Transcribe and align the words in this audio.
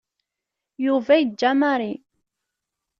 Yuba 0.85 1.13
yeǧǧa 1.19 1.51
Mary. 1.61 1.93